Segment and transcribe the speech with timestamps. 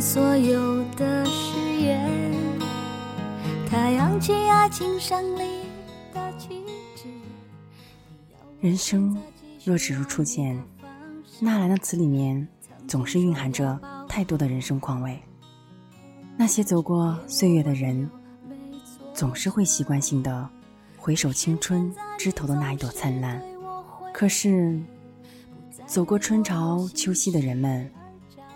[0.00, 2.32] 所有的誓言，
[3.70, 5.62] 太阳起爱情胜利
[6.12, 6.62] 的旗
[6.94, 7.08] 帜。
[8.60, 9.16] 人生
[9.64, 10.62] 若只如初见，
[11.40, 12.46] 纳兰的词里面
[12.86, 15.18] 总是蕴含着太多的人生况味。
[16.36, 18.08] 那些走过岁月的人，
[19.14, 20.48] 总是会习惯性的
[20.98, 23.42] 回首青春枝头的那一朵灿烂。
[24.12, 24.80] 可是，
[25.86, 27.90] 走过春潮秋夕的人们，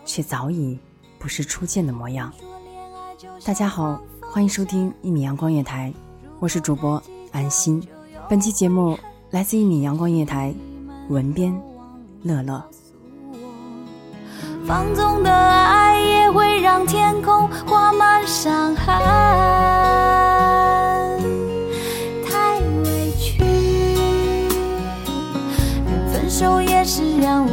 [0.05, 0.79] 却早已。
[1.19, 2.33] 不是初见的模样。
[3.45, 5.93] 大家好，欢迎收听一米阳光乐台，
[6.39, 7.83] 我是主播安心。
[8.29, 8.97] 本期节目
[9.31, 10.55] 来自一米阳光乐台，
[11.09, 11.53] 文编
[12.23, 12.65] 乐乐。
[14.65, 18.95] 放纵的爱也会让天空画满伤痕，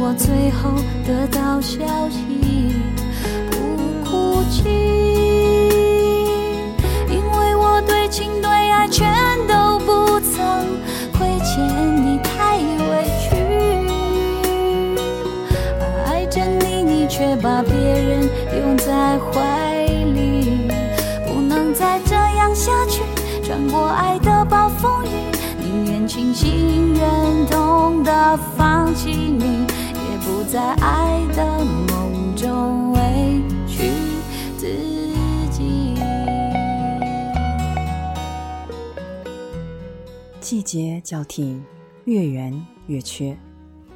[0.08, 0.70] 我最后
[1.04, 2.76] 得到消息。
[3.50, 3.56] 不
[4.08, 4.62] 哭泣
[7.08, 9.12] 因为我对情对爱全
[9.48, 10.78] 都不曾
[11.12, 11.58] 亏欠
[12.04, 13.34] 你，太委屈。
[16.06, 18.30] 爱着你，你却把别人
[18.60, 20.70] 拥在怀里，
[21.26, 23.02] 不能再这样下去。
[23.42, 25.08] 穿过爱的暴风雨，
[25.60, 29.66] 宁愿清醒忍痛的放弃你，
[30.48, 33.90] 在爱的梦中委屈
[34.56, 34.68] 自
[35.50, 35.96] 己。
[40.40, 41.60] 季节交替，
[42.04, 43.36] 月圆月缺，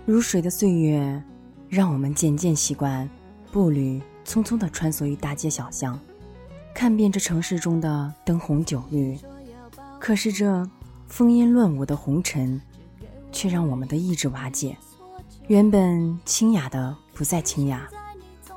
[0.05, 1.22] 如水的岁月，
[1.69, 3.09] 让我们渐渐习惯
[3.53, 5.97] 步履匆匆的穿梭于大街小巷，
[6.75, 9.16] 看遍这城市中的灯红酒绿。
[10.00, 10.69] 可是这
[11.06, 12.60] 风烟乱舞的红尘，
[13.31, 14.77] 却让我们的意志瓦解。
[15.50, 17.88] 原本清雅的不再清雅，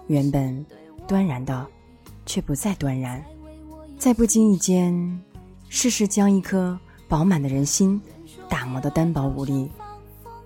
[0.05, 0.63] 原本
[1.07, 1.65] 端然的
[2.23, 3.19] 却不再端然。
[3.97, 5.19] 在不经意间，
[5.69, 6.79] 世事将一颗。
[7.07, 7.99] 饱满的人心，
[8.47, 9.71] 打磨的单薄无力。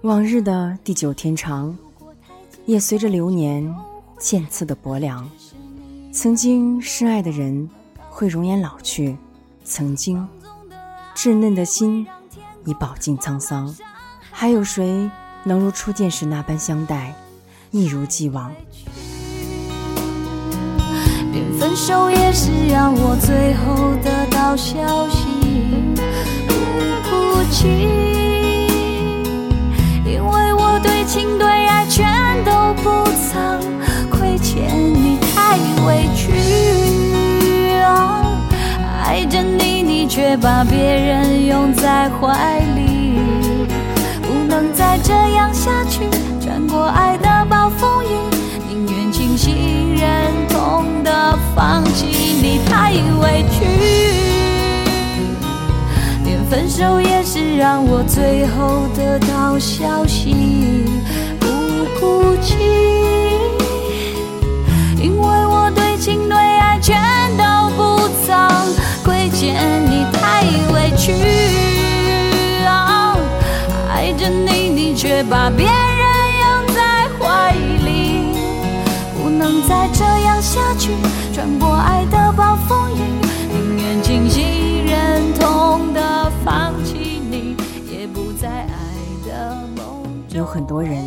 [0.03, 1.77] 往日的地久天长，
[2.65, 3.75] 也随着流年
[4.17, 5.29] 渐次的薄凉。
[6.13, 7.69] 曾经深爱的人，
[8.09, 9.13] 会容颜老去；
[9.65, 10.25] 曾经
[11.13, 12.07] 稚嫩的心，
[12.63, 13.75] 已饱经沧桑。
[14.31, 15.11] 还有谁
[15.47, 17.15] 能如初见时那般相待，
[17.71, 18.51] 一如既往？
[21.31, 25.23] 连分手也是让我最后得到消息。
[26.45, 26.53] 不
[27.07, 27.65] 哭泣，
[30.05, 32.05] 因为我对情对爱全
[32.43, 33.57] 都不曾
[34.09, 35.57] 亏欠你，太
[35.87, 36.33] 委屈。
[39.05, 42.76] 爱着你，你却把别人拥在怀里，
[46.87, 48.07] 爱的暴风雨，
[48.67, 52.91] 宁愿清醒忍痛的放弃你，太
[53.21, 53.65] 委屈。
[56.23, 60.85] 连分手也是让我最后得到消息，
[61.39, 61.47] 不
[61.99, 62.55] 哭泣，
[65.01, 66.97] 因为我对情对爱全
[67.37, 68.35] 都不曾
[69.03, 69.55] 亏欠
[69.89, 70.43] 你，太
[70.73, 71.13] 委屈。
[73.89, 75.96] 爱着你，你却把别人
[79.47, 80.91] 能再这样下去。
[81.33, 83.01] 穿过爱的暴风雨，
[83.49, 86.29] 宁愿清醒忍痛的。
[86.43, 87.55] 放弃你，
[87.89, 88.67] 也不在爱
[89.25, 91.05] 的梦有很多人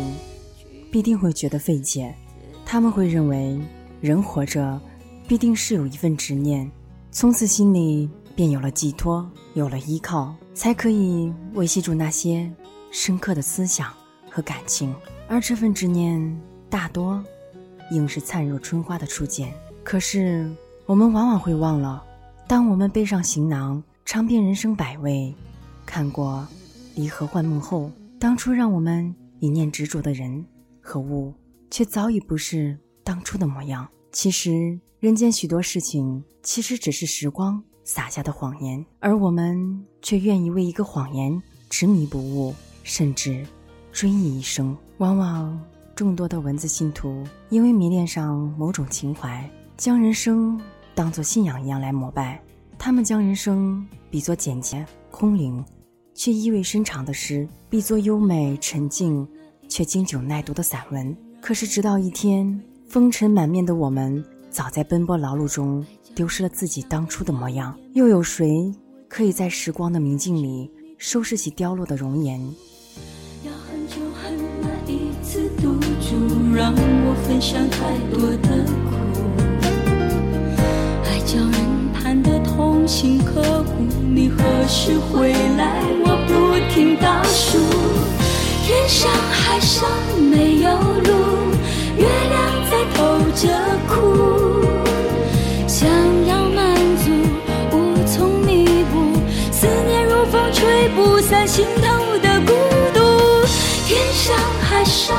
[0.91, 2.13] 必定会觉得费解，
[2.65, 3.59] 他们会认为
[3.99, 4.79] 人活着
[5.27, 6.69] 必定是有一份执念，
[7.11, 12.51] 从此心里便有了寄托，有了依靠，才可以维系住那些
[12.91, 13.87] 深刻的思想
[14.31, 14.93] 和感情。
[15.27, 16.39] 而这份执念
[16.69, 17.23] 大多
[17.91, 19.53] 应是灿若春花的初见。
[19.83, 20.49] 可是
[20.87, 22.03] 我们往往会忘了，
[22.47, 25.33] 当我们背上行囊，尝遍人生百味，
[25.85, 26.47] 看过
[26.95, 27.91] 离合幻梦后。
[28.19, 30.45] 当初让我们一念执着的人
[30.79, 31.33] 和物，
[31.71, 33.87] 却早已不是当初的模样。
[34.11, 42.53] 其实，人间许多事情，其实只是时光撒下的谎言，而我们却愿意为一个谎言执迷不悟，
[42.83, 43.43] 甚至
[43.91, 44.77] 追忆一生。
[44.99, 45.59] 往往
[46.01, 50.59] 众多的文字信徒，因为迷恋上某种情怀，将人生
[50.95, 52.41] 当作信仰一样来膜拜。
[52.79, 55.63] 他们将人生比作简洁空灵。
[56.15, 59.27] 却意味深长的诗，比作优美沉静
[59.69, 61.15] 却经久耐读的散文。
[61.39, 67.77] 可是，直到一天，风尘满面的我们，早在奔波劳碌中丢失了自己当初的模样。
[67.93, 68.73] 又有谁
[69.07, 72.41] 可以在时光的明镜里收拾起凋落的容颜？
[73.45, 75.70] 要很久很那一次赌注，
[76.61, 78.93] 让我分享太多的苦，
[81.05, 81.57] 爱叫人
[81.91, 83.71] 盼得痛心刻骨。
[84.13, 85.81] 你何时回来？
[86.05, 86.31] 我不
[86.71, 87.57] 听倒数，
[88.63, 89.89] 天上海上
[90.29, 90.69] 没有
[91.01, 91.09] 路，
[91.97, 92.99] 月亮在偷
[93.33, 93.49] 着
[93.89, 94.61] 哭，
[95.67, 95.89] 想
[96.27, 97.09] 要满足
[97.71, 97.75] 无
[98.05, 99.17] 从弥补，
[99.51, 101.87] 思念如风吹不散心头
[102.19, 102.53] 的孤
[102.93, 103.01] 独。
[103.87, 105.17] 天上海上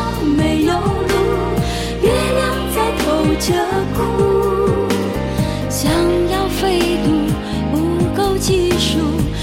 [3.45, 3.53] 着
[3.93, 4.87] 哭，
[5.69, 5.91] 想
[6.29, 7.11] 要飞渡
[7.73, 7.77] 不
[8.15, 9.01] 够技术，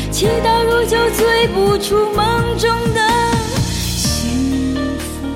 [0.09, 3.01] 祈祷如酒醉不出梦中的
[3.75, 5.27] 幸福。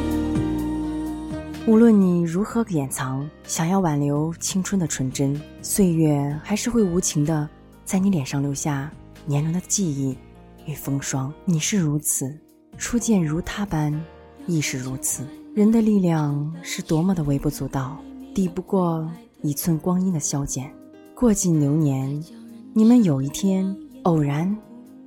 [1.68, 7.50] 无论你如何掩藏，想要挽留青春的纯真，岁月还是会无情的
[7.84, 8.90] 在你脸上留下
[9.26, 10.18] 年轮的记忆
[10.66, 11.34] 与风霜。
[11.44, 12.34] 你是如此，
[12.78, 13.94] 初见如他般，
[14.48, 15.28] 亦是如此。
[15.54, 18.00] 人的力量是多么的微不足道，
[18.34, 19.08] 抵不过
[19.42, 20.74] 一寸光阴的消减。
[21.14, 22.24] 过尽流年，
[22.74, 24.56] 你们有一天偶然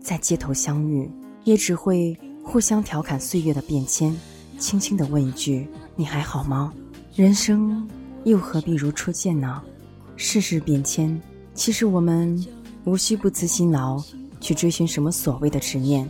[0.00, 1.10] 在街头相遇，
[1.44, 4.16] 也只会互相调侃岁月的变迁，
[4.58, 6.72] 轻轻地问一句：“你还好吗？”
[7.16, 7.88] 人生
[8.24, 9.60] 又何必如初见呢？
[10.14, 11.20] 世事变迁，
[11.52, 12.46] 其实我们
[12.84, 14.00] 无需不辞辛劳
[14.40, 16.08] 去追寻什么所谓的执念。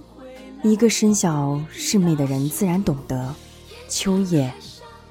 [0.62, 3.34] 一个身小世媚的人自然懂得，
[3.88, 4.52] 秋叶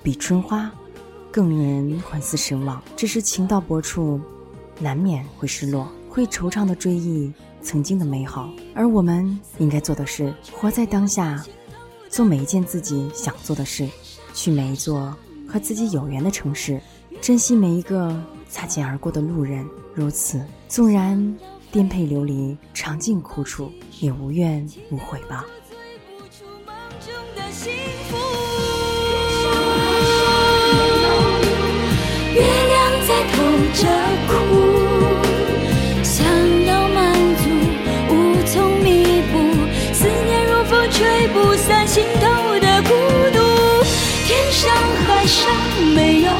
[0.04, 0.72] 比春花
[1.36, 2.82] 更令人魂思神往。
[2.96, 4.22] 只是情到薄处，
[4.80, 7.30] 难免会失落，会惆怅的追忆
[7.62, 8.50] 曾经的美好。
[8.74, 11.44] 而我们应该做的是，活在当下，
[12.08, 13.86] 做每一件自己想做的事，
[14.34, 15.14] 去每一座
[15.46, 16.80] 和自己有缘的城市，
[17.20, 18.18] 珍惜每一个
[18.48, 19.68] 擦肩而过的路人。
[19.94, 21.38] 如此，纵然
[21.70, 25.46] 颠沛流离，尝尽苦楚，也无怨无悔吧。
[33.74, 33.88] 着
[34.28, 34.34] 哭，
[36.04, 36.26] 想
[36.66, 37.44] 要满足
[38.10, 38.14] 无
[38.46, 39.34] 从弥补，
[39.94, 42.90] 思念如风吹不散心头的孤
[43.34, 43.40] 独。
[44.28, 44.72] 天上
[45.08, 45.50] 海上
[45.94, 46.32] 没有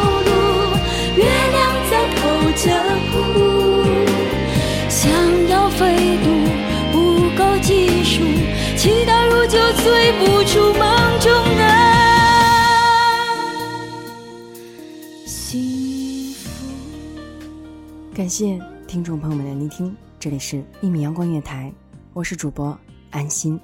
[18.26, 21.72] 感谢听众朋友们的聆听，这里是一米阳光月台，
[22.12, 22.76] 我是主播
[23.12, 23.60] 安心，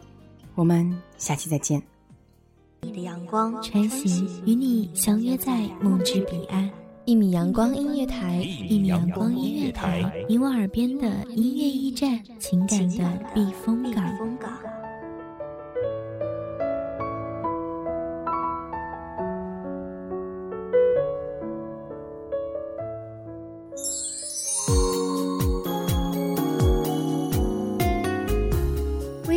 [0.54, 1.82] 我们下期再见。
[2.82, 6.70] 你的阳光穿行与你相约在梦之彼岸。
[7.06, 8.36] 一米阳光音乐台，
[8.70, 14.06] 一米阳光音乐台，你我耳边的音乐驿站，情感的避风港。